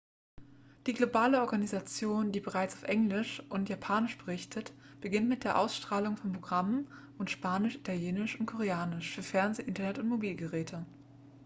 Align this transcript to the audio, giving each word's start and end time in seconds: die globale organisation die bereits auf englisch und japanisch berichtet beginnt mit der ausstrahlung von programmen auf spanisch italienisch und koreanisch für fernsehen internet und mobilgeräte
die 0.87 0.95
globale 0.95 1.41
organisation 1.41 2.31
die 2.31 2.39
bereits 2.39 2.73
auf 2.73 2.81
englisch 2.81 3.43
und 3.49 3.69
japanisch 3.69 4.17
berichtet 4.17 4.73
beginnt 4.99 5.29
mit 5.29 5.43
der 5.43 5.59
ausstrahlung 5.59 6.17
von 6.17 6.33
programmen 6.33 6.87
auf 7.19 7.29
spanisch 7.29 7.75
italienisch 7.75 8.39
und 8.39 8.47
koreanisch 8.47 9.13
für 9.13 9.21
fernsehen 9.21 9.67
internet 9.67 9.99
und 9.99 10.09
mobilgeräte 10.09 10.87